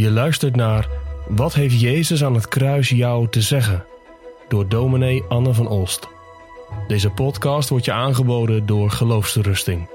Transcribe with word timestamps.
Je 0.00 0.10
luistert 0.10 0.56
naar 0.56 0.88
Wat 1.28 1.54
heeft 1.54 1.80
Jezus 1.80 2.24
aan 2.24 2.34
het 2.34 2.48
kruis 2.48 2.88
jou 2.88 3.28
te 3.28 3.40
zeggen? 3.40 3.84
Door 4.48 4.68
dominee 4.68 5.22
Anne 5.28 5.54
van 5.54 5.68
Olst. 5.68 6.08
Deze 6.88 7.10
podcast 7.10 7.68
wordt 7.68 7.84
je 7.84 7.92
aangeboden 7.92 8.66
door 8.66 8.90
Geloofsterusting. 8.90 9.88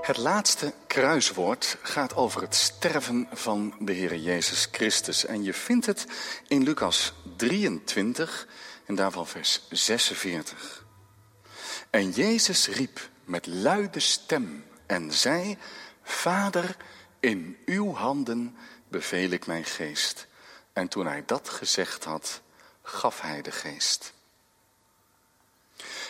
Het 0.00 0.16
laatste 0.16 0.72
kruiswoord 0.86 1.78
gaat 1.82 2.16
over 2.16 2.42
het 2.42 2.54
sterven 2.54 3.28
van 3.32 3.74
de 3.78 3.92
Heer 3.92 4.16
Jezus 4.16 4.68
Christus. 4.72 5.26
En 5.26 5.42
je 5.42 5.52
vindt 5.52 5.86
het 5.86 6.06
in 6.48 6.62
Lucas 6.62 7.12
23 7.36 8.46
en 8.86 8.94
daarvan 8.94 9.26
vers 9.26 9.60
46. 9.70 10.84
En 11.90 12.10
Jezus 12.10 12.68
riep 12.68 13.12
met 13.24 13.46
luide 13.46 14.00
stem 14.00 14.64
en 14.86 15.12
zei, 15.12 15.58
Vader, 16.02 16.76
in 17.20 17.58
uw 17.64 17.92
handen 17.92 18.56
beveel 18.88 19.30
ik 19.30 19.46
mijn 19.46 19.64
geest. 19.64 20.26
En 20.72 20.88
toen 20.88 21.06
hij 21.06 21.22
dat 21.26 21.48
gezegd 21.48 22.04
had, 22.04 22.40
gaf 22.82 23.20
hij 23.20 23.42
de 23.42 23.50
geest. 23.50 24.13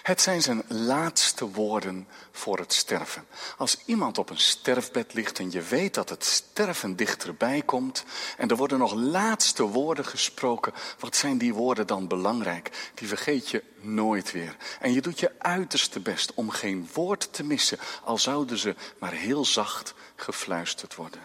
Het 0.04 0.20
zijn 0.20 0.42
zijn 0.42 0.62
laatste 0.68 1.50
woorden 1.50 2.08
voor 2.32 2.58
het 2.58 2.72
sterven. 2.72 3.26
Als 3.56 3.82
iemand 3.84 4.18
op 4.18 4.30
een 4.30 4.38
sterfbed 4.38 5.14
ligt 5.14 5.38
en 5.38 5.50
je 5.50 5.62
weet 5.62 5.94
dat 5.94 6.08
het 6.08 6.24
sterven 6.24 6.96
dichterbij 6.96 7.62
komt 7.62 8.04
en 8.36 8.48
er 8.48 8.56
worden 8.56 8.78
nog 8.78 8.94
laatste 8.94 9.62
woorden 9.62 10.04
gesproken, 10.04 10.72
wat 10.98 11.16
zijn 11.16 11.38
die 11.38 11.54
woorden 11.54 11.86
dan 11.86 12.08
belangrijk? 12.08 12.90
Die 12.94 13.08
vergeet 13.08 13.50
je 13.50 13.62
nooit 13.80 14.32
weer. 14.32 14.56
En 14.80 14.92
je 14.92 15.00
doet 15.00 15.20
je 15.20 15.32
uiterste 15.38 16.00
best 16.00 16.34
om 16.34 16.50
geen 16.50 16.88
woord 16.92 17.32
te 17.32 17.44
missen, 17.44 17.78
al 18.02 18.18
zouden 18.18 18.58
ze 18.58 18.74
maar 18.98 19.12
heel 19.12 19.44
zacht 19.44 19.94
gefluisterd 20.16 20.94
worden. 20.94 21.20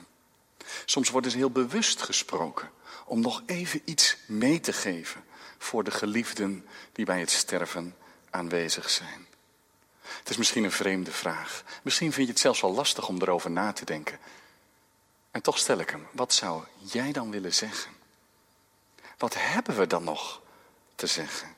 Soms 0.86 1.10
worden 1.10 1.32
ze 1.32 1.38
heel 1.38 1.52
bewust 1.52 2.02
gesproken 2.02 2.70
om 3.06 3.22
nog 3.22 3.44
even 3.46 3.82
iets 3.86 4.18
mee 4.28 4.60
te 4.60 4.74
geven 4.74 5.24
voor 5.58 5.84
de 5.84 5.92
geliefden 5.92 6.66
die 6.92 7.06
bij 7.06 7.20
het 7.20 7.32
sterven 7.32 7.96
aanwezig 8.30 8.90
zijn. 8.90 9.28
Het 10.02 10.30
is 10.30 10.38
misschien 10.38 10.64
een 10.64 10.72
vreemde 10.72 11.12
vraag. 11.12 11.64
Misschien 11.84 12.14
vind 12.14 12.28
je 12.28 12.34
het 12.34 12.42
zelfs 12.42 12.62
wel 12.62 12.74
lastig 12.74 13.08
om 13.08 13.22
erover 13.22 13.52
na 13.52 13.74
te 13.74 13.86
denken. 13.86 14.20
En 15.32 15.42
toch 15.42 15.58
stel 15.58 15.78
ik 15.78 15.90
hem, 15.90 16.08
wat 16.12 16.34
zou 16.34 16.64
jij 16.78 17.12
dan 17.12 17.32
willen 17.32 17.54
zeggen? 17.54 17.92
Wat 19.18 19.36
hebben 19.38 19.78
we 19.78 19.88
dan 19.88 20.04
nog 20.04 20.42
te 20.96 21.08
zeggen? 21.08 21.56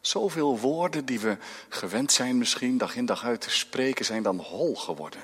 Zoveel 0.00 0.58
woorden 0.58 1.04
die 1.04 1.20
we 1.20 1.38
gewend 1.68 2.12
zijn 2.12 2.38
misschien 2.38 2.78
dag 2.78 2.96
in 2.96 3.06
dag 3.06 3.24
uit 3.24 3.40
te 3.40 3.50
spreken 3.50 4.04
zijn 4.04 4.22
dan 4.22 4.38
hol 4.38 4.76
geworden. 4.76 5.22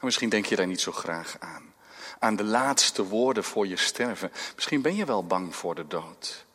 Misschien 0.00 0.28
denk 0.28 0.46
je 0.46 0.56
daar 0.56 0.66
niet 0.66 0.80
zo 0.80 0.92
graag 0.92 1.36
aan. 1.38 1.74
Aan 2.18 2.36
de 2.36 2.44
laatste 2.44 3.04
woorden 3.04 3.44
voor 3.44 3.66
je 3.66 3.76
sterven. 3.76 4.32
Misschien 4.54 4.82
ben 4.82 4.96
je 4.96 5.04
wel 5.04 5.26
bang 5.26 5.56
voor 5.56 5.74
de 5.74 5.86
dood. 5.86 6.46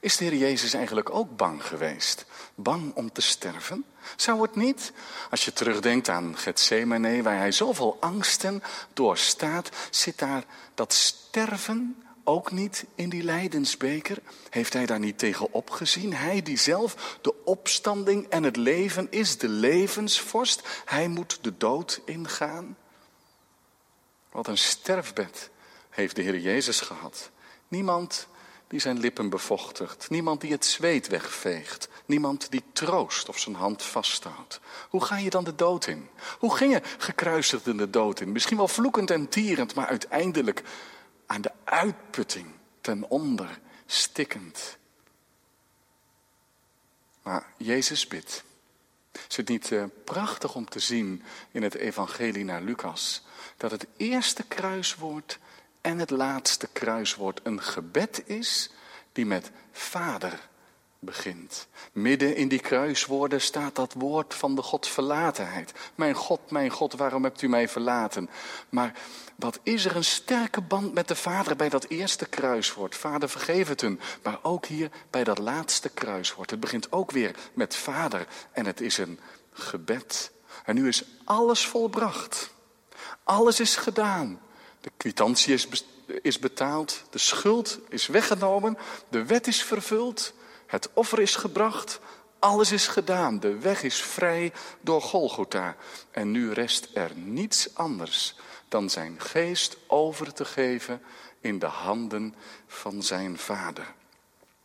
Is 0.00 0.16
de 0.16 0.24
Heer 0.24 0.38
Jezus 0.38 0.74
eigenlijk 0.74 1.10
ook 1.10 1.36
bang 1.36 1.66
geweest? 1.66 2.24
Bang 2.54 2.94
om 2.94 3.12
te 3.12 3.20
sterven? 3.20 3.84
Zou 4.16 4.42
het 4.42 4.56
niet? 4.56 4.92
Als 5.30 5.44
je 5.44 5.52
terugdenkt 5.52 6.08
aan 6.08 6.38
Gethsemane, 6.38 7.22
waar 7.22 7.38
hij 7.38 7.52
zoveel 7.52 7.96
angsten 8.00 8.62
doorstaat, 8.92 9.68
zit 9.90 10.18
daar 10.18 10.44
dat 10.74 10.92
sterven 10.92 12.04
ook 12.24 12.50
niet 12.50 12.84
in 12.94 13.08
die 13.08 13.22
lijdensbeker? 13.22 14.18
Heeft 14.50 14.72
hij 14.72 14.86
daar 14.86 14.98
niet 14.98 15.18
tegen 15.18 15.52
opgezien? 15.52 16.14
Hij 16.14 16.42
die 16.42 16.58
zelf 16.58 17.18
de 17.20 17.44
opstanding 17.44 18.28
en 18.28 18.42
het 18.42 18.56
leven 18.56 19.06
is, 19.10 19.38
de 19.38 19.48
levensvorst, 19.48 20.82
hij 20.84 21.08
moet 21.08 21.38
de 21.40 21.56
dood 21.56 22.00
ingaan? 22.04 22.76
Wat 24.30 24.46
een 24.46 24.58
sterfbed 24.58 25.50
heeft 25.90 26.16
de 26.16 26.22
Heer 26.22 26.38
Jezus 26.38 26.80
gehad. 26.80 27.30
Niemand 27.68 28.26
die 28.72 28.80
zijn 28.80 28.98
lippen 28.98 29.28
bevochtigt. 29.28 30.10
Niemand 30.10 30.40
die 30.40 30.52
het 30.52 30.64
zweet 30.64 31.08
wegveegt. 31.08 31.88
Niemand 32.06 32.50
die 32.50 32.62
troost 32.72 33.28
of 33.28 33.38
zijn 33.38 33.54
hand 33.54 33.82
vasthoudt. 33.82 34.60
Hoe 34.88 35.04
ga 35.04 35.16
je 35.16 35.30
dan 35.30 35.44
de 35.44 35.54
dood 35.54 35.86
in? 35.86 36.08
Hoe 36.38 36.56
gingen 36.56 36.82
gekruisigden 36.98 37.76
de 37.76 37.90
dood 37.90 38.20
in? 38.20 38.32
Misschien 38.32 38.56
wel 38.56 38.68
vloekend 38.68 39.10
en 39.10 39.28
tierend, 39.28 39.74
maar 39.74 39.86
uiteindelijk 39.86 40.62
aan 41.26 41.40
de 41.40 41.50
uitputting 41.64 42.46
ten 42.80 43.10
onder, 43.10 43.60
stikkend. 43.86 44.78
Maar 47.22 47.46
Jezus 47.56 48.06
bidt. 48.06 48.44
Is 49.28 49.36
het 49.36 49.48
niet 49.48 49.70
uh, 49.70 49.84
prachtig 50.04 50.54
om 50.54 50.68
te 50.68 50.80
zien 50.80 51.22
in 51.50 51.62
het 51.62 51.74
evangelie 51.74 52.44
naar 52.44 52.62
Lucas 52.62 53.22
dat 53.56 53.70
het 53.70 53.86
eerste 53.96 54.42
kruiswoord 54.42 55.38
en 55.82 55.98
het 55.98 56.10
laatste 56.10 56.68
kruiswoord 56.72 57.40
een 57.42 57.62
gebed 57.62 58.22
is 58.26 58.70
die 59.12 59.26
met 59.26 59.50
Vader 59.72 60.50
begint. 60.98 61.66
Midden 61.92 62.36
in 62.36 62.48
die 62.48 62.60
kruiswoorden 62.60 63.40
staat 63.40 63.76
dat 63.76 63.92
woord 63.92 64.34
van 64.34 64.54
de 64.54 64.62
Godverlatenheid. 64.62 65.72
Mijn 65.94 66.14
God, 66.14 66.50
mijn 66.50 66.70
God, 66.70 66.92
waarom 66.92 67.24
hebt 67.24 67.42
u 67.42 67.48
mij 67.48 67.68
verlaten? 67.68 68.30
Maar 68.68 68.92
wat 69.36 69.60
is 69.62 69.84
er 69.84 69.96
een 69.96 70.04
sterke 70.04 70.60
band 70.60 70.94
met 70.94 71.08
de 71.08 71.16
Vader 71.16 71.56
bij 71.56 71.68
dat 71.68 71.84
eerste 71.84 72.26
kruiswoord? 72.26 72.96
Vader, 72.96 73.28
vergeef 73.28 73.68
het 73.68 73.80
hun. 73.80 74.00
Maar 74.22 74.38
ook 74.42 74.66
hier 74.66 74.90
bij 75.10 75.24
dat 75.24 75.38
laatste 75.38 75.88
kruiswoord. 75.88 76.50
Het 76.50 76.60
begint 76.60 76.92
ook 76.92 77.10
weer 77.10 77.36
met 77.54 77.76
Vader 77.76 78.26
en 78.52 78.66
het 78.66 78.80
is 78.80 78.98
een 78.98 79.20
gebed. 79.52 80.32
En 80.64 80.74
nu 80.74 80.88
is 80.88 81.04
alles 81.24 81.66
volbracht. 81.66 82.54
Alles 83.24 83.60
is 83.60 83.76
gedaan. 83.76 84.40
De 84.82 84.90
kwitantie 84.96 85.54
is, 85.54 85.68
is 86.22 86.38
betaald, 86.38 87.02
de 87.10 87.18
schuld 87.18 87.78
is 87.88 88.06
weggenomen, 88.06 88.78
de 89.08 89.24
wet 89.24 89.46
is 89.46 89.62
vervuld, 89.62 90.32
het 90.66 90.88
offer 90.92 91.18
is 91.20 91.36
gebracht, 91.36 92.00
alles 92.38 92.72
is 92.72 92.86
gedaan, 92.86 93.40
de 93.40 93.58
weg 93.58 93.82
is 93.82 94.02
vrij 94.02 94.52
door 94.80 95.02
Golgotha. 95.02 95.76
En 96.10 96.30
nu 96.30 96.52
rest 96.52 96.88
er 96.94 97.10
niets 97.14 97.74
anders 97.74 98.34
dan 98.68 98.90
zijn 98.90 99.20
geest 99.20 99.76
over 99.86 100.32
te 100.32 100.44
geven 100.44 101.02
in 101.40 101.58
de 101.58 101.66
handen 101.66 102.34
van 102.66 103.02
zijn 103.02 103.38
vader. 103.38 103.94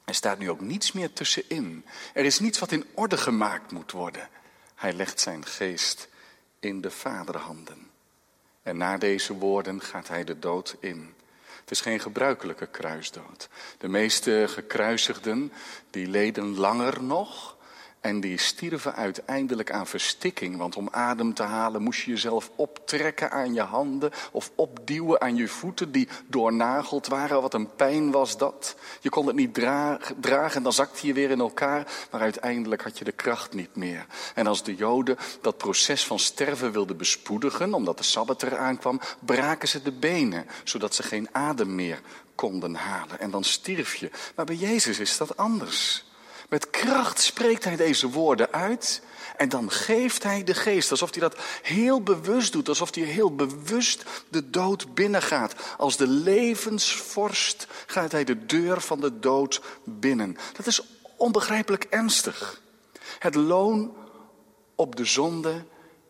Er 0.05 0.13
staat 0.13 0.38
nu 0.38 0.49
ook 0.49 0.61
niets 0.61 0.91
meer 0.91 1.13
tussenin. 1.13 1.85
Er 2.13 2.25
is 2.25 2.39
niets 2.39 2.59
wat 2.59 2.72
in 2.72 2.85
orde 2.94 3.17
gemaakt 3.17 3.72
moet 3.72 3.91
worden. 3.91 4.29
Hij 4.75 4.94
legt 4.94 5.19
zijn 5.19 5.45
geest 5.45 6.07
in 6.59 6.81
de 6.81 6.91
vaderhanden. 6.91 7.86
En 8.67 8.78
na 8.78 8.97
deze 8.97 9.33
woorden 9.33 9.81
gaat 9.81 10.07
hij 10.07 10.23
de 10.23 10.39
dood 10.39 10.75
in. 10.79 11.13
Het 11.59 11.72
is 11.72 11.81
geen 11.81 12.00
gebruikelijke 12.00 12.66
kruisdood. 12.66 13.50
De 13.78 13.88
meeste 13.88 14.45
gekruisigden, 14.47 15.51
die 15.89 16.07
leden 16.07 16.57
langer 16.57 17.03
nog. 17.03 17.56
En 18.07 18.19
die 18.19 18.38
stierven 18.38 18.95
uiteindelijk 18.95 19.72
aan 19.72 19.88
verstikking. 19.88 20.57
Want 20.57 20.75
om 20.75 20.90
adem 20.91 21.34
te 21.34 21.44
halen 21.44 21.81
moest 21.81 22.01
je 22.01 22.12
jezelf 22.12 22.51
optrekken 22.56 23.31
aan 23.31 23.53
je 23.53 23.62
handen. 23.62 24.12
Of 24.31 24.51
opduwen 24.56 25.22
aan 25.22 25.35
je 25.35 25.47
voeten 25.47 25.91
die 25.91 26.07
doornageld 26.28 27.07
waren. 27.07 27.41
Wat 27.41 27.53
een 27.53 27.75
pijn 27.75 28.12
was 28.12 28.38
dat. 28.38 28.75
Je 29.01 29.09
kon 29.09 29.28
het 29.28 29.35
niet 29.35 29.53
dragen 29.53 30.56
en 30.56 30.63
dan 30.63 30.73
zakte 30.73 31.07
je 31.07 31.13
weer 31.13 31.29
in 31.29 31.40
elkaar. 31.40 31.88
Maar 32.12 32.22
uiteindelijk 32.22 32.84
had 32.84 32.97
je 32.97 33.03
de 33.03 33.12
kracht 33.12 33.53
niet 33.53 33.75
meer. 33.75 34.06
En 34.35 34.47
als 34.47 34.63
de 34.63 34.75
Joden 34.75 35.17
dat 35.41 35.57
proces 35.57 36.06
van 36.06 36.19
sterven 36.19 36.72
wilden 36.72 36.97
bespoedigen. 36.97 37.73
Omdat 37.73 37.97
de 37.97 38.03
Sabbat 38.03 38.44
eraan 38.44 38.78
kwam. 38.78 39.00
Braken 39.19 39.67
ze 39.67 39.81
de 39.81 39.91
benen. 39.91 40.46
Zodat 40.63 40.96
ze 40.96 41.03
geen 41.03 41.28
adem 41.31 41.75
meer 41.75 42.01
konden 42.35 42.75
halen. 42.75 43.19
En 43.19 43.31
dan 43.31 43.44
stierf 43.44 43.96
je. 43.96 44.12
Maar 44.35 44.46
bij 44.46 44.56
Jezus 44.56 45.00
is 45.00 45.17
dat 45.17 45.38
anders. 45.38 46.06
Met 46.47 46.69
kracht 46.69 47.22
spreekt 47.22 47.63
hij 47.63 47.75
deze 47.75 48.09
woorden 48.09 48.52
uit. 48.52 49.02
En 49.38 49.49
dan 49.49 49.72
geeft 49.72 50.23
hij 50.23 50.44
de 50.44 50.53
geest. 50.53 50.91
Alsof 50.91 51.11
hij 51.11 51.22
dat 51.22 51.38
heel 51.61 52.02
bewust 52.02 52.52
doet. 52.52 52.70
Alsof 52.70 52.96
hij 52.96 53.03
heel 53.03 53.35
bewust 53.35 54.03
de 54.29 54.49
dood 54.49 54.94
binnengaat. 54.94 55.55
Als 55.78 55.97
de 55.97 56.08
levensvorst 56.08 57.67
gaat 57.85 58.11
hij 58.11 58.23
de 58.23 58.46
deur 58.46 58.82
van 58.82 58.99
de 58.99 59.20
dood 59.20 59.61
binnen. 59.84 60.38
Dat 60.53 60.67
is 60.67 60.82
onbegrijpelijk 61.17 61.84
ernstig. 61.90 62.61
Het 63.20 63.35
loon 63.35 63.96
op 64.76 64.96
de 64.96 65.05
zonde 65.05 65.64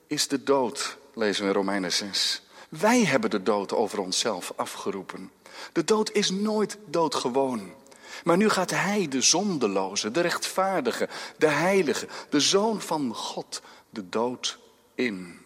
is 0.07 0.27
de 0.27 0.43
dood, 0.43 0.97
lezen 1.13 1.43
we 1.43 1.49
in 1.49 1.55
Romeinen 1.55 1.91
6. 1.91 2.41
Wij 2.69 3.03
hebben 3.03 3.29
de 3.29 3.43
dood 3.43 3.73
over 3.73 3.99
onszelf 3.99 4.53
afgeroepen. 4.55 5.31
De 5.71 5.83
dood 5.83 6.11
is 6.11 6.29
nooit 6.29 6.77
doodgewoon. 6.85 7.71
Maar 8.23 8.37
nu 8.37 8.49
gaat 8.49 8.69
hij, 8.69 9.07
de 9.07 9.21
zondeloze, 9.21 10.11
de 10.11 10.21
rechtvaardige, 10.21 11.09
de 11.37 11.47
heilige, 11.47 12.07
de 12.29 12.39
zoon 12.39 12.81
van 12.81 13.15
God, 13.15 13.61
de 13.89 14.09
dood 14.09 14.59
in. 14.95 15.45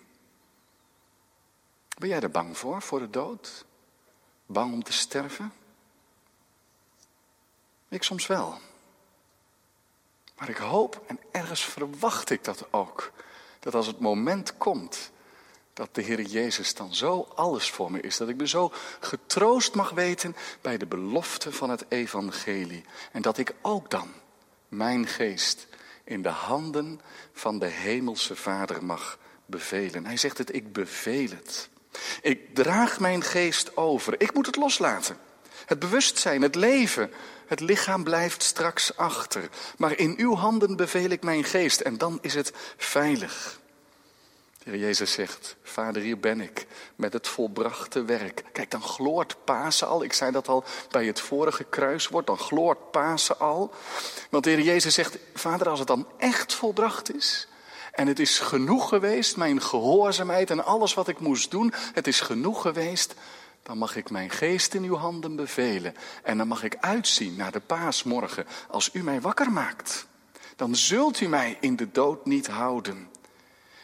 Ben 1.98 2.10
jij 2.10 2.20
er 2.20 2.32
bang 2.32 2.58
voor, 2.58 2.82
voor 2.82 3.00
de 3.00 3.10
dood? 3.10 3.66
Bang 4.46 4.74
om 4.74 4.84
te 4.84 4.94
sterven? 4.94 5.54
Ik 7.90 8.04
soms 8.04 8.28
wel. 8.28 8.60
Maar 10.38 10.50
ik 10.50 10.58
hoop 10.58 11.02
en 11.08 11.20
ergens 11.32 11.64
verwacht 11.64 12.30
ik 12.30 12.44
dat 12.44 12.66
ook. 12.70 13.12
Dat 13.60 13.76
als 13.76 13.88
het 13.88 14.00
moment 14.00 14.58
komt 14.58 15.12
Dat 15.82 15.96
de 15.96 16.02
Heer 16.02 16.22
Jezus 16.22 16.74
dan 16.74 16.96
zo 16.96 17.28
alles 17.36 17.70
voor 17.70 17.92
me 17.92 18.02
is. 18.02 18.18
Dat 18.18 18.30
ik 18.30 18.36
me 18.36 18.48
zo 18.48 18.72
getroost 19.00 19.76
mag 19.76 19.90
weten 19.90 20.36
bij 20.62 20.78
de 20.78 20.86
belofte 20.86 21.52
van 21.52 21.70
het 21.70 21.86
evangelie. 21.90 22.86
En 23.12 23.22
dat 23.22 23.38
ik 23.38 23.54
ook 23.62 23.90
dan 23.90 24.14
mijn 24.68 25.08
geest 25.08 25.68
in 26.04 26.22
de 26.22 26.30
handen 26.30 27.02
van 27.34 27.60
de 27.60 27.66
hemelse 27.66 28.36
Vader 28.36 28.84
mag 28.84 29.18
bevelen. 29.46 30.06
Hij 30.06 30.18
zegt 30.18 30.38
het, 30.38 30.56
ik 30.56 30.74
beveel 30.74 31.30
het. 31.30 31.70
Ik 32.22 32.56
draag 32.56 33.00
mijn 33.00 33.24
geest 33.24 33.78
over. 33.78 34.22
Ik 34.22 34.34
moet 34.34 34.46
het 34.46 34.56
loslaten. 34.56 35.18
Het 35.66 35.80
bewustzijn, 35.80 36.42
het 36.42 36.56
leven, 36.56 37.12
het 37.48 37.60
lichaam 37.60 38.04
blijft 38.04 38.44
straks 38.44 38.98
achter. 38.98 39.50
Maar 39.78 39.98
in 39.98 40.14
uw 40.18 40.36
handen 40.36 40.76
beveel 40.76 41.10
ik 41.10 41.24
mijn 41.24 41.44
geest 41.44 41.80
en 41.80 41.98
dan 41.98 42.20
is 42.22 42.34
het 42.34 42.54
veilig. 42.78 43.61
De 44.64 44.70
Heer 44.70 44.80
Jezus 44.80 45.12
zegt, 45.12 45.56
Vader, 45.64 46.02
hier 46.02 46.20
ben 46.20 46.42
ik 46.42 46.68
met 46.96 47.14
het 47.14 47.28
volbrachte 47.28 48.06
werk. 48.06 48.44
Kijk, 48.52 48.72
dan 48.72 48.82
gloort 48.82 49.36
Pasen 49.44 49.88
al. 49.88 50.04
Ik 50.04 50.14
zei 50.14 50.32
dat 50.32 50.48
al 50.48 50.64
bij 50.92 51.06
het 51.06 51.20
vorige 51.20 51.64
kruiswoord, 51.64 52.28
dan 52.28 52.38
gloort 52.38 52.92
Pasen 52.92 53.40
al. 53.40 53.74
Want 54.30 54.44
de 54.44 54.50
Heer 54.50 54.62
Jezus 54.62 54.94
zegt, 54.94 55.18
Vader, 55.34 55.70
als 55.70 55.80
het 55.80 55.88
dan 55.88 56.08
echt 56.18 56.54
volbracht 56.54 57.16
is... 57.16 57.48
en 57.92 58.08
het 58.08 58.20
is 58.20 58.40
genoeg 58.40 58.90
geweest, 58.90 59.38
mijn 59.38 59.62
gehoorzaamheid 59.62 60.50
en 60.50 60.66
alles 60.66 60.94
wat 60.94 61.08
ik 61.08 61.20
moest 61.20 61.52
doen... 61.52 61.74
het 61.94 62.08
is 62.08 62.22
genoeg 62.22 62.62
geweest, 62.62 63.14
dan 63.64 63.78
mag 63.78 63.96
ik 63.96 64.10
mijn 64.10 64.30
geest 64.30 64.74
in 64.74 64.84
uw 64.84 64.96
handen 64.96 65.36
bevelen. 65.36 65.96
En 66.24 66.38
dan 66.38 66.48
mag 66.48 66.64
ik 66.64 66.78
uitzien 66.80 67.36
naar 67.36 67.52
de 67.52 67.60
paasmorgen 67.60 68.46
als 68.70 68.90
u 68.94 69.04
mij 69.04 69.22
wakker 69.22 69.52
maakt. 69.52 70.08
Dan 70.56 70.76
zult 70.76 71.20
u 71.20 71.28
mij 71.28 71.58
in 71.60 71.76
de 71.76 71.92
dood 71.92 72.26
niet 72.26 72.48
houden. 72.48 73.11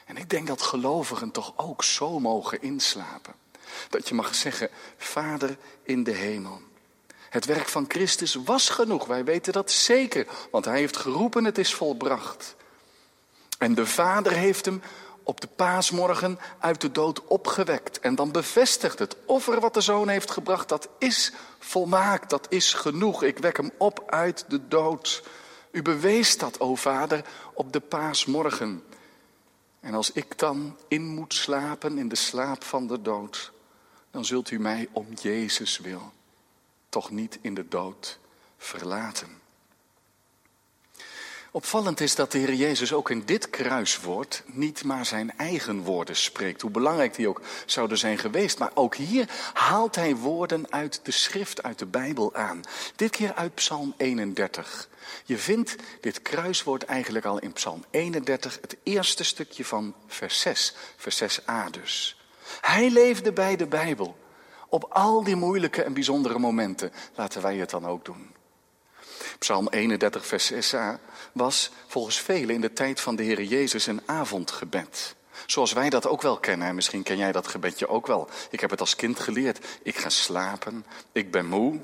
En 0.08 0.18
ik 0.18 0.30
denk 0.30 0.48
dat 0.48 0.62
gelovigen 0.62 1.32
toch 1.32 1.54
ook 1.56 1.84
zo 1.84 2.20
mogen 2.20 2.62
inslapen. 2.62 3.34
Dat 3.90 4.08
je 4.08 4.16
mag 4.16 4.36
zeggen, 4.36 4.70
Vader 4.98 5.58
in 5.84 6.04
de 6.04 6.12
hemel. 6.12 6.62
Het 7.30 7.46
werk 7.46 7.68
van 7.68 7.86
Christus 7.88 8.36
was 8.36 8.70
genoeg, 8.70 9.06
wij 9.06 9.24
weten 9.24 9.54
dat 9.54 9.72
zeker, 9.72 10.28
want 10.52 10.66
hij 10.66 10.78
heeft 10.80 10.98
geroepen, 10.98 11.46
het 11.46 11.58
is 11.58 11.74
volbracht. 11.74 12.56
En 13.58 13.76
de 13.76 13.86
Vader 13.86 14.32
heeft 14.32 14.66
hem 14.66 14.82
op 15.24 15.42
de 15.42 15.48
paasmorgen 15.48 16.40
uit 16.60 16.82
de 16.82 16.92
dood 16.92 17.28
opgewekt. 17.28 18.00
En 18.00 18.16
dan 18.16 18.32
bevestigt 18.32 19.00
het 19.00 19.16
offer 19.26 19.60
wat 19.60 19.74
de 19.74 19.82
zoon 19.82 20.08
heeft 20.08 20.32
gebracht, 20.32 20.70
dat 20.70 20.90
is 20.98 21.32
volmaakt, 21.60 22.30
dat 22.30 22.46
is 22.50 22.74
genoeg. 22.74 23.24
Ik 23.24 23.38
wek 23.38 23.58
hem 23.58 23.72
op 23.78 24.04
uit 24.06 24.46
de 24.48 24.68
dood. 24.68 25.24
U 25.72 25.82
bewees 25.82 26.38
dat, 26.38 26.60
o 26.60 26.76
Vader, 26.76 27.24
op 27.54 27.74
de 27.74 27.80
paasmorgen. 27.80 28.84
En 29.88 29.94
als 29.94 30.12
ik 30.12 30.38
dan 30.38 30.78
in 30.88 31.06
moet 31.06 31.34
slapen 31.34 31.98
in 31.98 32.08
de 32.08 32.16
slaap 32.16 32.64
van 32.64 32.88
de 32.88 33.02
dood, 33.02 33.52
dan 34.12 34.26
zult 34.26 34.52
u 34.52 34.60
mij 34.60 34.88
om 34.92 35.08
Jezus 35.22 35.78
wil 35.78 36.12
toch 36.90 37.12
niet 37.12 37.40
in 37.42 37.54
de 37.54 37.68
dood 37.68 38.20
verlaten. 38.58 39.42
Opvallend 41.52 42.00
is 42.00 42.16
dat 42.16 42.32
de 42.32 42.38
Heer 42.38 42.54
Jezus 42.54 42.94
ook 42.94 43.10
in 43.10 43.24
dit 43.26 43.50
kruiswoord 43.50 44.44
niet 44.46 44.84
maar 44.84 45.06
zijn 45.06 45.38
eigen 45.38 45.84
woorden 45.84 46.16
spreekt, 46.16 46.62
hoe 46.62 46.72
belangrijk 46.72 47.16
die 47.16 47.28
ook 47.28 47.42
zouden 47.66 47.98
zijn 47.98 48.18
geweest. 48.18 48.60
Maar 48.60 48.72
ook 48.74 48.96
hier 48.96 49.30
haalt 49.54 49.96
hij 49.96 50.16
woorden 50.16 50.72
uit 50.72 51.00
de 51.04 51.12
schrift, 51.12 51.64
uit 51.64 51.80
de 51.80 51.86
Bijbel 51.86 52.36
aan. 52.36 52.62
Dit 52.96 53.10
keer 53.10 53.34
uit 53.34 53.56
Psalm 53.56 53.94
31. 53.98 54.90
Je 55.26 55.38
vindt 55.38 55.76
dit 56.02 56.22
kruiswoord 56.22 56.84
eigenlijk 56.84 57.26
al 57.26 57.40
in 57.40 57.54
Psalm 57.54 57.86
31, 57.90 58.58
het 58.62 58.78
eerste 58.84 59.24
stukje 59.24 59.66
van 59.66 59.94
vers 60.08 60.40
6, 60.40 60.76
vers 60.98 61.40
6a 61.40 61.70
dus. 61.72 62.22
Hij 62.62 62.90
leefde 62.90 63.32
bij 63.32 63.56
de 63.56 63.68
Bijbel. 63.68 64.18
Op 64.70 64.84
al 64.90 65.24
die 65.24 65.36
moeilijke 65.36 65.84
en 65.84 65.94
bijzondere 65.94 66.40
momenten 66.40 66.92
laten 67.16 67.42
wij 67.42 67.58
het 67.58 67.70
dan 67.70 67.86
ook 67.86 68.06
doen. 68.06 68.36
Psalm 69.40 69.68
31, 69.70 70.26
vers 70.26 70.54
6a 70.54 71.00
was 71.32 71.72
volgens 71.88 72.20
velen 72.20 72.56
in 72.56 72.62
de 72.62 72.74
tijd 72.74 73.00
van 73.00 73.16
de 73.16 73.24
Heer 73.24 73.44
Jezus 73.44 73.88
een 73.88 74.02
avondgebed. 74.06 75.16
Zoals 75.46 75.74
wij 75.74 75.90
dat 75.90 76.08
ook 76.08 76.22
wel 76.22 76.38
kennen. 76.38 76.68
En 76.68 76.76
misschien 76.76 77.04
ken 77.04 77.18
jij 77.18 77.32
dat 77.32 77.48
gebedje 77.48 77.88
ook 77.88 78.08
wel. 78.08 78.30
Ik 78.50 78.60
heb 78.60 78.70
het 78.70 78.80
als 78.80 78.96
kind 78.96 79.20
geleerd. 79.20 79.66
Ik 79.82 79.98
ga 79.98 80.10
slapen, 80.10 80.86
ik 81.12 81.32
ben 81.32 81.46
moe, 81.46 81.80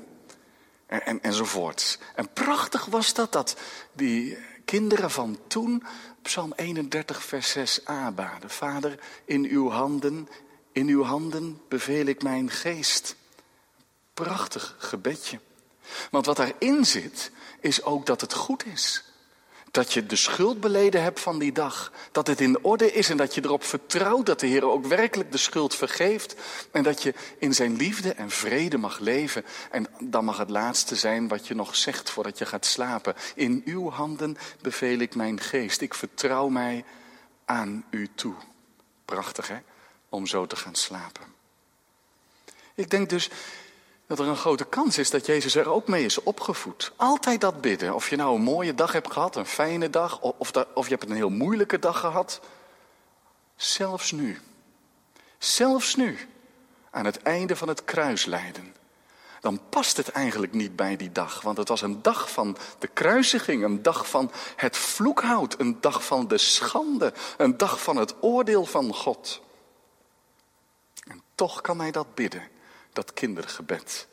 en, 0.86 1.06
en, 1.06 1.22
enzovoort. 1.22 1.98
En 2.14 2.32
prachtig 2.32 2.84
was 2.84 3.14
dat, 3.14 3.32
dat 3.32 3.56
die 3.92 4.38
kinderen 4.64 5.10
van 5.10 5.38
toen 5.46 5.82
Psalm 6.22 6.52
31, 6.56 7.22
vers 7.22 7.56
6a 7.58 8.14
baden. 8.14 8.50
Vader, 8.50 8.98
in 9.24 9.44
uw 9.44 9.70
handen, 9.70 10.28
in 10.72 10.88
uw 10.88 11.02
handen 11.02 11.60
beveel 11.68 12.06
ik 12.06 12.22
mijn 12.22 12.50
geest. 12.50 13.16
Prachtig 14.14 14.76
gebedje. 14.78 15.40
Want 16.10 16.26
wat 16.26 16.36
daarin 16.36 16.84
zit, 16.84 17.30
is 17.64 17.82
ook 17.82 18.06
dat 18.06 18.20
het 18.20 18.32
goed 18.32 18.66
is. 18.66 19.04
Dat 19.70 19.92
je 19.92 20.06
de 20.06 20.16
schuld 20.16 20.60
beleden 20.60 21.02
hebt 21.02 21.20
van 21.20 21.38
die 21.38 21.52
dag. 21.52 21.92
Dat 22.12 22.26
het 22.26 22.40
in 22.40 22.64
orde 22.64 22.92
is 22.92 23.10
en 23.10 23.16
dat 23.16 23.34
je 23.34 23.44
erop 23.44 23.64
vertrouwt 23.64 24.26
dat 24.26 24.40
de 24.40 24.46
Heer 24.46 24.64
ook 24.64 24.86
werkelijk 24.86 25.32
de 25.32 25.38
schuld 25.38 25.74
vergeeft. 25.74 26.34
En 26.70 26.82
dat 26.82 27.02
je 27.02 27.14
in 27.38 27.54
zijn 27.54 27.76
liefde 27.76 28.12
en 28.12 28.30
vrede 28.30 28.78
mag 28.78 28.98
leven. 28.98 29.44
En 29.70 29.86
dan 29.98 30.24
mag 30.24 30.38
het 30.38 30.50
laatste 30.50 30.96
zijn 30.96 31.28
wat 31.28 31.46
je 31.46 31.54
nog 31.54 31.76
zegt 31.76 32.10
voordat 32.10 32.38
je 32.38 32.46
gaat 32.46 32.66
slapen. 32.66 33.14
In 33.34 33.62
uw 33.64 33.90
handen 33.90 34.36
beveel 34.60 34.98
ik 34.98 35.14
mijn 35.14 35.40
geest. 35.40 35.80
Ik 35.80 35.94
vertrouw 35.94 36.48
mij 36.48 36.84
aan 37.44 37.84
u 37.90 38.08
toe. 38.14 38.34
Prachtig 39.04 39.48
hè, 39.48 39.58
om 40.08 40.26
zo 40.26 40.46
te 40.46 40.56
gaan 40.56 40.74
slapen. 40.74 41.24
Ik 42.74 42.90
denk 42.90 43.08
dus 43.08 43.30
dat 44.06 44.18
er 44.18 44.26
een 44.26 44.36
grote 44.36 44.64
kans 44.64 44.98
is 44.98 45.10
dat 45.10 45.26
Jezus 45.26 45.54
er 45.54 45.68
ook 45.68 45.88
mee 45.88 46.04
is 46.04 46.22
opgevoed. 46.22 46.92
Altijd 46.96 47.40
dat 47.40 47.60
bidden. 47.60 47.94
Of 47.94 48.10
je 48.10 48.16
nou 48.16 48.34
een 48.34 48.42
mooie 48.42 48.74
dag 48.74 48.92
hebt 48.92 49.12
gehad, 49.12 49.36
een 49.36 49.46
fijne 49.46 49.90
dag, 49.90 50.20
of, 50.20 50.50
of 50.74 50.88
je 50.88 50.94
hebt 50.94 51.10
een 51.10 51.16
heel 51.16 51.30
moeilijke 51.30 51.78
dag 51.78 52.00
gehad. 52.00 52.40
Zelfs 53.56 54.12
nu. 54.12 54.40
Zelfs 55.38 55.94
nu. 55.94 56.18
Aan 56.90 57.04
het 57.04 57.22
einde 57.22 57.56
van 57.56 57.68
het 57.68 57.84
kruislijden. 57.84 58.74
Dan 59.40 59.60
past 59.68 59.96
het 59.96 60.08
eigenlijk 60.08 60.52
niet 60.52 60.76
bij 60.76 60.96
die 60.96 61.12
dag. 61.12 61.40
Want 61.40 61.56
het 61.56 61.68
was 61.68 61.82
een 61.82 62.02
dag 62.02 62.30
van 62.30 62.56
de 62.78 62.86
kruisiging, 62.86 63.64
een 63.64 63.82
dag 63.82 64.08
van 64.08 64.30
het 64.56 64.76
vloekhout, 64.76 65.60
een 65.60 65.80
dag 65.80 66.04
van 66.04 66.28
de 66.28 66.38
schande, 66.38 67.12
een 67.36 67.56
dag 67.56 67.82
van 67.82 67.96
het 67.96 68.14
oordeel 68.20 68.64
van 68.64 68.94
God. 68.94 69.40
En 71.06 71.22
toch 71.34 71.60
kan 71.60 71.80
hij 71.80 71.90
dat 71.90 72.14
bidden 72.14 72.52
dat 72.94 73.12
kindergebed. 73.12 74.08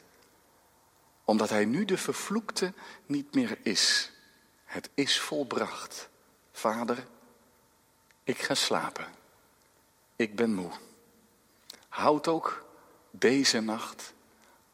Omdat 1.25 1.49
hij 1.49 1.65
nu 1.65 1.85
de 1.85 1.97
vervloekte 1.97 2.73
niet 3.05 3.35
meer 3.35 3.57
is. 3.63 4.11
Het 4.63 4.89
is 4.93 5.19
volbracht. 5.19 6.09
Vader, 6.51 7.07
ik 8.23 8.41
ga 8.41 8.53
slapen. 8.53 9.05
Ik 10.15 10.35
ben 10.35 10.53
moe. 10.53 10.71
Houd 11.89 12.27
ook 12.27 12.65
deze 13.11 13.59
nacht 13.59 14.13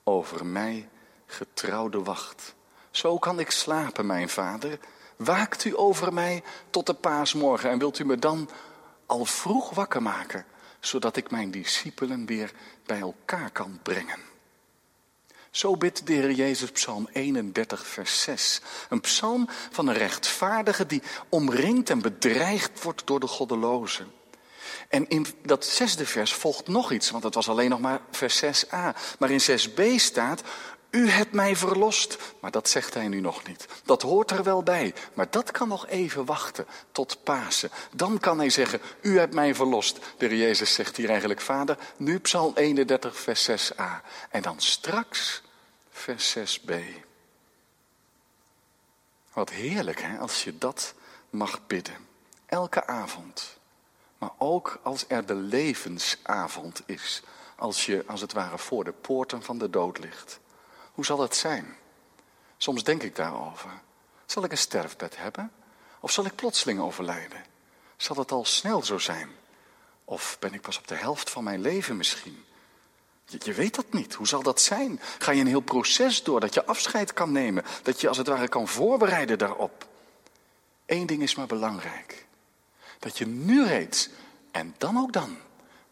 over 0.04 0.46
mij 0.46 0.90
getrouwde 1.26 2.04
wacht. 2.04 2.56
Zo 2.92 3.18
kan 3.18 3.40
ik 3.40 3.52
slapen, 3.52 4.06
mijn 4.06 4.30
vader. 4.30 4.80
Waakt 5.16 5.66
u 5.66 5.78
over 5.78 6.14
mij 6.14 6.44
tot 6.70 6.86
de 6.86 6.94
paasmorgen 6.94 7.70
en 7.70 7.80
wilt 7.80 8.00
u 8.00 8.06
me 8.06 8.20
dan 8.20 8.50
al 9.06 9.26
vroeg 9.26 9.70
wakker 9.70 10.02
maken 10.02 10.46
zodat 10.80 11.18
ik 11.18 11.32
mijn 11.32 11.52
discipelen 11.52 12.26
weer 12.26 12.52
bij 12.86 13.00
elkaar 13.00 13.52
kan 13.52 13.80
brengen. 13.84 14.20
Zo 15.52 15.78
bidt 15.78 16.08
de 16.08 16.14
Heer 16.14 16.32
Jezus 16.32 16.72
Psalm 16.72 17.10
31, 17.12 17.88
vers 17.88 18.22
6. 18.22 18.62
Een 18.90 19.02
psalm 19.02 19.48
van 19.72 19.88
een 19.88 19.96
rechtvaardige 19.96 20.86
die 20.86 21.02
omringd 21.30 21.90
en 21.90 22.02
bedreigd 22.02 22.84
wordt 22.84 23.08
door 23.08 23.20
de 23.20 23.28
goddelozen. 23.28 24.12
En 24.90 25.08
in 25.10 25.26
dat 25.46 25.66
zesde 25.66 26.06
vers 26.06 26.34
volgt 26.34 26.68
nog 26.68 26.92
iets, 26.92 27.10
want 27.10 27.24
dat 27.24 27.34
was 27.34 27.50
alleen 27.50 27.70
nog 27.70 27.80
maar 27.80 28.02
vers 28.12 28.44
6a. 28.44 28.96
Maar 29.20 29.30
in 29.30 29.42
6b 29.42 29.96
staat, 29.96 30.42
u 30.90 31.10
hebt 31.10 31.32
mij 31.32 31.56
verlost. 31.56 32.18
Maar 32.40 32.52
dat 32.52 32.70
zegt 32.70 32.94
hij 32.94 33.08
nu 33.08 33.20
nog 33.20 33.48
niet. 33.48 33.66
Dat 33.84 34.02
hoort 34.02 34.32
er 34.32 34.44
wel 34.44 34.64
bij. 34.64 34.94
Maar 35.14 35.28
dat 35.30 35.52
kan 35.52 35.68
nog 35.68 35.88
even 35.88 36.26
wachten 36.26 36.66
tot 36.92 37.24
Pasen. 37.24 37.70
Dan 37.92 38.20
kan 38.20 38.38
hij 38.38 38.50
zeggen, 38.50 38.82
u 39.02 39.20
hebt 39.20 39.34
mij 39.34 39.56
verlost. 39.56 40.00
De 40.18 40.38
Jezus 40.38 40.74
zegt 40.74 40.98
hier 40.98 41.10
eigenlijk, 41.10 41.42
vader, 41.42 41.78
nu 41.98 42.20
Psalm 42.20 42.52
31, 42.56 43.20
vers 43.20 43.50
6a. 43.50 44.06
En 44.30 44.42
dan 44.42 44.60
straks 44.60 45.42
vers 45.90 46.38
6b. 46.38 46.74
Wat 49.34 49.50
heerlijk 49.50 50.02
hè, 50.02 50.18
als 50.18 50.44
je 50.44 50.58
dat 50.58 50.94
mag 51.30 51.68
bidden. 51.68 52.08
Elke 52.46 52.88
avond. 52.88 53.58
Maar 54.18 54.32
ook 54.38 54.80
als 54.84 55.06
er 55.08 55.26
de 55.26 55.36
levensavond 55.36 56.82
is. 56.86 57.22
Als 57.56 57.86
je 57.86 58.04
als 58.08 58.22
het 58.22 58.34
ware 58.34 58.58
voor 58.58 58.84
de 58.84 58.92
poorten 58.92 59.44
van 59.44 59.58
de 59.58 59.70
dood 59.70 60.00
ligt. 60.00 60.40
Hoe 60.98 61.06
zal 61.06 61.20
het 61.20 61.36
zijn? 61.36 61.76
Soms 62.58 62.84
denk 62.84 63.04
ik 63.04 63.16
daarover. 63.16 63.70
Zal 64.26 64.44
ik 64.44 64.52
een 64.52 64.58
sterfbed 64.58 65.18
hebben? 65.18 65.52
Of 66.00 66.12
zal 66.12 66.26
ik 66.26 66.36
plotseling 66.36 66.80
overlijden? 66.80 67.46
Zal 67.98 68.16
het 68.16 68.32
al 68.32 68.46
snel 68.46 68.84
zo 68.84 68.98
zijn? 68.98 69.30
Of 70.06 70.38
ben 70.40 70.54
ik 70.54 70.62
pas 70.62 70.78
op 70.78 70.88
de 70.88 70.96
helft 70.96 71.30
van 71.30 71.44
mijn 71.44 71.62
leven 71.62 71.98
misschien? 71.98 72.46
Je, 73.26 73.40
je, 73.44 73.54
weet 73.54 73.76
dat 73.76 73.94
niet. 73.94 74.14
Hoe 74.14 74.28
zal 74.28 74.44
dat 74.44 74.62
zijn? 74.62 75.00
Ga 75.20 75.32
je 75.32 75.42
een 75.42 75.48
heel 75.48 75.60
proces 75.60 76.24
door 76.24 76.40
dat 76.40 76.54
je 76.54 76.66
afscheid 76.66 77.14
kan 77.14 77.32
nemen, 77.32 77.66
dat 77.84 78.02
je 78.02 78.08
als 78.08 78.18
het 78.18 78.28
ware 78.28 78.48
kan 78.48 78.68
voorbereiden 78.68 79.38
daarop? 79.38 79.88
Eén 80.86 81.06
ding 81.06 81.22
is 81.22 81.36
maar 81.36 81.48
belangrijk: 81.48 82.26
dat 83.00 83.18
je 83.18 83.28
nu 83.28 83.66
reeds 83.66 84.10
en 84.52 84.76
dan 84.78 84.98
ook 84.98 85.14
dan 85.14 85.38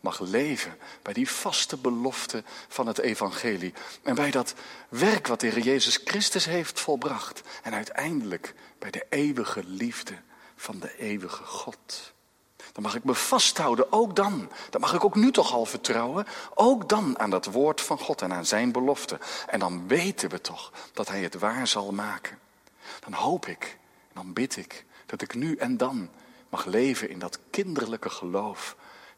mag 0.05 0.19
leven 0.19 0.77
bij 1.01 1.13
die 1.13 1.29
vaste 1.29 1.77
belofte 1.77 2.43
van 2.67 2.88
het 2.88 2.97
evangelie. 2.97 3.74
En 4.03 4.15
bij 4.15 4.31
dat 4.31 4.53
werk 4.89 5.27
wat 5.27 5.39
de 5.39 5.62
Jezus 5.62 6.00
Christus 6.03 6.45
heeft 6.45 6.79
volbracht. 6.79 7.41
En 7.63 7.74
uiteindelijk 7.74 8.53
bij 8.79 8.91
de 8.91 9.05
eeuwige 9.09 9.63
liefde 9.65 10.13
van 10.55 10.79
de 10.79 10.97
eeuwige 10.97 11.43
God. 11.43 12.13
Dan 12.71 12.83
mag 12.83 12.95
ik 12.95 13.03
me 13.03 13.13
vasthouden, 13.13 13.91
ook 13.91 14.15
dan. 14.15 14.51
Dan 14.69 14.81
mag 14.81 14.93
ik 14.93 15.03
ook 15.03 15.15
nu 15.15 15.31
toch 15.31 15.53
al 15.53 15.65
vertrouwen. 15.65 16.25
Ook 16.53 16.89
dan 16.89 17.19
aan 17.19 17.29
dat 17.29 17.45
woord 17.45 17.81
van 17.81 18.00
God 18.00 18.21
en 18.21 18.33
aan 18.33 18.45
zijn 18.45 18.71
belofte. 18.71 19.19
En 19.47 19.59
dan 19.59 19.88
weten 19.88 20.29
we 20.29 20.41
toch 20.41 20.71
dat 20.93 21.07
hij 21.07 21.21
het 21.21 21.39
waar 21.39 21.67
zal 21.67 21.91
maken. 21.91 22.39
Dan 23.00 23.13
hoop 23.13 23.45
ik, 23.45 23.77
dan 24.13 24.33
bid 24.33 24.57
ik, 24.57 24.85
dat 25.05 25.21
ik 25.21 25.35
nu 25.35 25.55
en 25.55 25.77
dan 25.77 26.09
mag 26.50 26.65
leven 26.65 27.09
in 27.09 27.19
dat 27.19 27.39
kinderlijke 27.50 28.09
geloof 28.09 28.75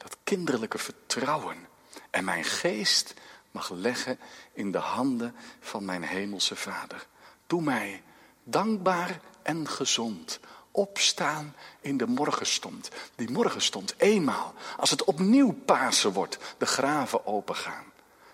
dat 0.08 0.18
kinderlijke 0.24 0.78
vertrouwen 0.78 1.68
en 2.10 2.24
mijn 2.24 2.44
geest 2.44 3.14
mag 3.52 3.70
leggen 3.70 4.20
in 4.54 4.72
de 4.72 4.78
handen 4.78 5.36
van 5.60 5.86
mijn 5.86 6.04
hemelse 6.04 6.56
Vader. 6.56 7.08
Doe 7.48 7.62
mij 7.62 8.04
dankbaar 8.44 9.22
en 9.42 9.68
gezond 9.68 10.40
opstaan 10.72 11.56
in 11.82 11.98
de 11.98 12.08
morgenstond. 12.08 12.90
Die 13.16 13.32
morgenstond, 13.32 13.94
eenmaal, 13.98 14.54
als 14.78 14.90
het 14.90 15.04
opnieuw 15.04 15.52
Pasen 15.52 16.14
wordt, 16.14 16.38
de 16.58 16.66
graven 16.66 17.26
opengaan. 17.26 17.86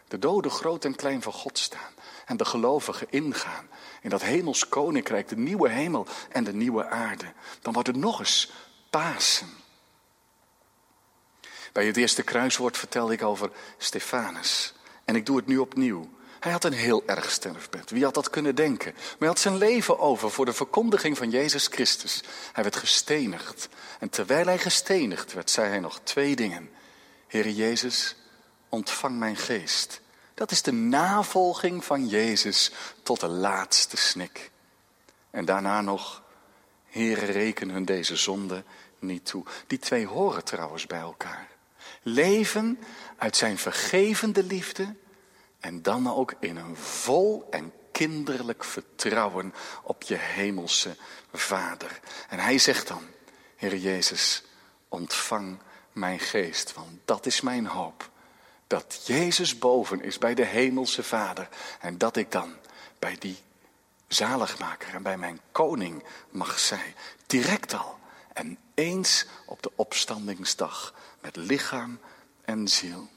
De 0.07 0.19
doden 0.19 0.51
groot 0.51 0.85
en 0.85 0.95
klein 0.95 1.21
voor 1.21 1.33
God 1.33 1.57
staan. 1.57 1.93
En 2.25 2.37
de 2.37 2.45
gelovigen 2.45 3.07
ingaan 3.09 3.67
in 4.01 4.09
dat 4.09 4.21
hemels 4.21 4.69
koninkrijk, 4.69 5.27
de 5.27 5.37
nieuwe 5.37 5.69
hemel 5.69 6.07
en 6.31 6.43
de 6.43 6.53
nieuwe 6.53 6.87
aarde. 6.87 7.33
Dan 7.61 7.73
wordt 7.73 7.87
het 7.87 7.97
nog 7.97 8.19
eens 8.19 8.51
Pasen. 8.89 9.62
Bij 11.73 11.85
het 11.85 11.97
eerste 11.97 12.23
kruiswoord 12.23 12.77
vertelde 12.77 13.13
ik 13.13 13.23
over 13.23 13.51
Stefanus. 13.77 14.73
En 15.05 15.15
ik 15.15 15.25
doe 15.25 15.37
het 15.37 15.45
nu 15.45 15.57
opnieuw. 15.57 16.09
Hij 16.39 16.51
had 16.51 16.63
een 16.63 16.73
heel 16.73 17.03
erg 17.05 17.31
sterfbed. 17.31 17.89
Wie 17.89 18.03
had 18.03 18.13
dat 18.13 18.29
kunnen 18.29 18.55
denken? 18.55 18.93
Maar 18.93 19.15
hij 19.17 19.27
had 19.27 19.39
zijn 19.39 19.57
leven 19.57 19.99
over 19.99 20.31
voor 20.31 20.45
de 20.45 20.53
verkondiging 20.53 21.17
van 21.17 21.29
Jezus 21.29 21.67
Christus. 21.67 22.23
Hij 22.53 22.63
werd 22.63 22.75
gestenigd. 22.75 23.69
En 23.99 24.09
terwijl 24.09 24.45
hij 24.45 24.57
gestenigd 24.57 25.33
werd, 25.33 25.49
zei 25.49 25.69
hij 25.69 25.79
nog 25.79 25.99
twee 26.03 26.35
dingen. 26.35 26.69
Heere 27.27 27.55
Jezus, 27.55 28.15
ontvang 28.69 29.17
mijn 29.17 29.37
geest. 29.37 30.01
Dat 30.33 30.51
is 30.51 30.61
de 30.61 30.71
navolging 30.71 31.85
van 31.85 32.07
Jezus 32.07 32.71
tot 33.03 33.19
de 33.19 33.27
laatste 33.27 33.97
snik. 33.97 34.51
En 35.29 35.45
daarna 35.45 35.81
nog, 35.81 36.23
Heere, 36.89 37.25
reken 37.25 37.69
hun 37.69 37.85
deze 37.85 38.15
zonde 38.15 38.63
niet 38.99 39.25
toe. 39.25 39.43
Die 39.67 39.79
twee 39.79 40.07
horen 40.07 40.43
trouwens 40.43 40.87
bij 40.87 40.99
elkaar. 40.99 41.52
Leven 42.03 42.79
uit 43.17 43.37
zijn 43.37 43.57
vergevende 43.57 44.43
liefde 44.43 44.95
en 45.59 45.81
dan 45.81 46.13
ook 46.13 46.33
in 46.39 46.57
een 46.57 46.75
vol 46.77 47.47
en 47.49 47.73
kinderlijk 47.91 48.63
vertrouwen 48.63 49.53
op 49.83 50.03
je 50.03 50.15
hemelse 50.15 50.95
Vader. 51.33 51.99
En 52.29 52.39
hij 52.39 52.57
zegt 52.57 52.87
dan, 52.87 53.03
Heer 53.55 53.75
Jezus, 53.75 54.43
ontvang 54.87 55.57
mijn 55.91 56.19
geest, 56.19 56.73
want 56.73 56.99
dat 57.05 57.25
is 57.25 57.41
mijn 57.41 57.65
hoop. 57.65 58.09
Dat 58.67 59.01
Jezus 59.05 59.57
boven 59.57 60.01
is 60.01 60.17
bij 60.17 60.33
de 60.33 60.45
hemelse 60.45 61.03
Vader 61.03 61.49
en 61.79 61.97
dat 61.97 62.15
ik 62.15 62.31
dan 62.31 62.53
bij 62.99 63.15
die 63.19 63.37
zaligmaker 64.07 64.93
en 64.93 65.03
bij 65.03 65.17
mijn 65.17 65.39
koning 65.51 66.03
mag 66.29 66.59
zijn. 66.59 66.95
Direct 67.27 67.73
al 67.73 67.99
en 68.33 68.57
eens 68.73 69.25
op 69.45 69.63
de 69.63 69.71
opstandingsdag 69.75 70.93
met 71.23 71.35
lichaam 71.35 71.99
en 72.41 72.67
ziel. 72.67 73.09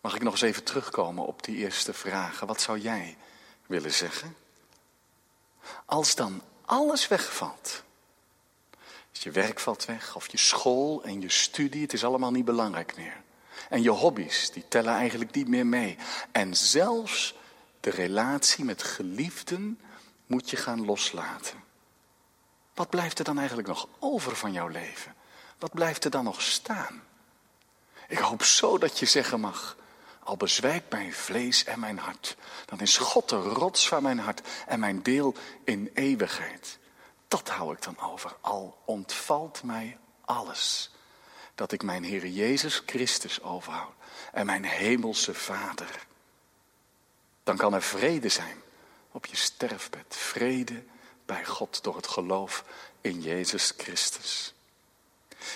Mag 0.00 0.14
ik 0.14 0.22
nog 0.22 0.32
eens 0.32 0.42
even 0.42 0.64
terugkomen 0.64 1.26
op 1.26 1.44
die 1.44 1.56
eerste 1.56 1.92
vragen? 1.92 2.46
Wat 2.46 2.60
zou 2.60 2.78
jij 2.78 3.16
willen 3.66 3.92
zeggen? 3.92 4.36
Als 5.84 6.14
dan 6.14 6.42
alles 6.64 7.08
wegvalt. 7.08 7.82
Als 9.10 9.22
je 9.22 9.30
werk 9.30 9.60
valt 9.60 9.84
weg, 9.84 10.16
of 10.16 10.30
je 10.30 10.36
school 10.36 11.04
en 11.04 11.20
je 11.20 11.28
studie, 11.28 11.82
het 11.82 11.92
is 11.92 12.04
allemaal 12.04 12.30
niet 12.30 12.44
belangrijk 12.44 12.96
meer. 12.96 13.22
En 13.68 13.82
je 13.82 13.90
hobby's, 13.90 14.50
die 14.50 14.68
tellen 14.68 14.94
eigenlijk 14.94 15.34
niet 15.34 15.48
meer 15.48 15.66
mee. 15.66 15.98
En 16.32 16.56
zelfs 16.56 17.34
de 17.80 17.90
relatie 17.90 18.64
met 18.64 18.82
geliefden 18.82 19.80
moet 20.26 20.50
je 20.50 20.56
gaan 20.56 20.84
loslaten. 20.84 21.64
Wat 22.74 22.90
blijft 22.90 23.18
er 23.18 23.24
dan 23.24 23.38
eigenlijk 23.38 23.68
nog 23.68 23.88
over 23.98 24.36
van 24.36 24.52
jouw 24.52 24.68
leven? 24.68 25.14
Wat 25.60 25.74
blijft 25.74 26.04
er 26.04 26.10
dan 26.10 26.24
nog 26.24 26.42
staan? 26.42 27.02
Ik 28.08 28.18
hoop 28.18 28.42
zo 28.42 28.78
dat 28.78 28.98
je 28.98 29.06
zeggen 29.06 29.40
mag, 29.40 29.76
al 30.24 30.36
bezwijkt 30.36 30.90
mijn 30.90 31.12
vlees 31.12 31.64
en 31.64 31.80
mijn 31.80 31.98
hart, 31.98 32.36
dan 32.64 32.80
is 32.80 32.98
God 32.98 33.28
de 33.28 33.36
rots 33.36 33.88
van 33.88 34.02
mijn 34.02 34.18
hart 34.18 34.48
en 34.66 34.80
mijn 34.80 35.02
deel 35.02 35.34
in 35.64 35.90
eeuwigheid. 35.94 36.78
Dat 37.28 37.48
hou 37.48 37.72
ik 37.72 37.82
dan 37.82 37.98
over, 37.98 38.36
al 38.40 38.82
ontvalt 38.84 39.62
mij 39.62 39.98
alles. 40.24 40.90
Dat 41.54 41.72
ik 41.72 41.82
mijn 41.82 42.04
Heer 42.04 42.26
Jezus 42.26 42.82
Christus 42.86 43.42
overhoud 43.42 43.94
en 44.32 44.46
mijn 44.46 44.64
hemelse 44.64 45.34
Vader. 45.34 46.06
Dan 47.42 47.56
kan 47.56 47.74
er 47.74 47.82
vrede 47.82 48.28
zijn 48.28 48.62
op 49.10 49.26
je 49.26 49.36
sterfbed, 49.36 50.16
vrede 50.16 50.84
bij 51.26 51.44
God 51.44 51.82
door 51.82 51.96
het 51.96 52.06
geloof 52.06 52.64
in 53.00 53.20
Jezus 53.20 53.72
Christus. 53.76 54.54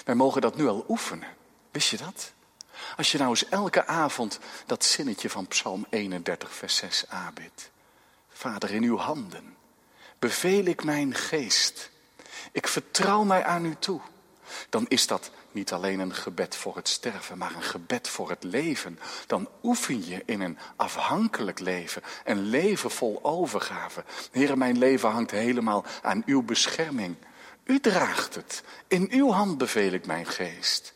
Wij 0.04 0.14
mogen 0.14 0.40
dat 0.40 0.56
nu 0.56 0.68
al 0.68 0.84
oefenen. 0.88 1.28
Wist 1.70 1.90
je 1.90 1.96
dat? 1.96 2.32
Als 2.96 3.12
je 3.12 3.18
nou 3.18 3.30
eens 3.30 3.48
elke 3.48 3.86
avond 3.86 4.38
dat 4.66 4.84
zinnetje 4.84 5.30
van 5.30 5.46
Psalm 5.46 5.86
31, 5.90 6.54
vers 6.54 6.76
6 6.76 7.04
aanbidt. 7.08 7.70
Vader, 8.28 8.70
in 8.70 8.82
uw 8.82 8.96
handen 8.96 9.56
beveel 10.24 10.64
ik 10.64 10.84
mijn 10.84 11.14
geest. 11.14 11.90
Ik 12.52 12.68
vertrouw 12.68 13.24
mij 13.24 13.44
aan 13.44 13.64
u 13.64 13.76
toe. 13.78 14.00
Dan 14.68 14.86
is 14.88 15.06
dat 15.06 15.30
niet 15.52 15.72
alleen 15.72 15.98
een 15.98 16.14
gebed 16.14 16.56
voor 16.56 16.76
het 16.76 16.88
sterven, 16.88 17.38
maar 17.38 17.54
een 17.54 17.62
gebed 17.62 18.08
voor 18.08 18.28
het 18.28 18.44
leven. 18.44 18.98
Dan 19.26 19.48
oefen 19.62 20.06
je 20.06 20.22
in 20.26 20.40
een 20.40 20.58
afhankelijk 20.76 21.58
leven, 21.58 22.02
een 22.24 22.42
leven 22.42 22.90
vol 22.90 23.18
overgave. 23.22 24.04
Heer, 24.30 24.58
mijn 24.58 24.78
leven 24.78 25.10
hangt 25.10 25.30
helemaal 25.30 25.84
aan 26.02 26.22
uw 26.26 26.42
bescherming. 26.42 27.16
U 27.64 27.80
draagt 27.80 28.34
het. 28.34 28.62
In 28.88 29.08
uw 29.10 29.30
hand 29.30 29.58
beveel 29.58 29.92
ik 29.92 30.06
mijn 30.06 30.26
geest. 30.26 30.94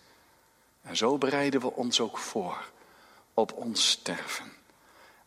En 0.83 0.97
zo 0.97 1.19
bereiden 1.19 1.61
we 1.61 1.73
ons 1.73 2.01
ook 2.01 2.19
voor 2.19 2.71
op 3.35 3.53
ons 3.53 3.91
sterven. 3.91 4.53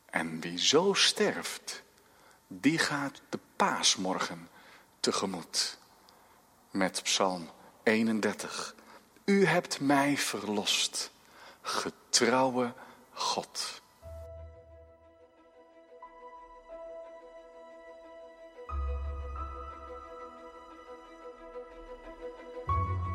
En 0.05 0.39
wie 0.39 0.59
zo 0.59 0.93
sterft, 0.93 1.83
die 2.47 2.77
gaat 2.77 3.21
de 3.29 3.39
paasmorgen 3.55 4.49
tegemoet. 4.99 5.77
Met 6.71 7.03
Psalm 7.03 7.49
31. 7.83 8.75
U 9.25 9.45
hebt 9.45 9.79
mij 9.79 10.17
verlost, 10.17 11.11
getrouwe 11.61 12.73
God. 13.13 13.80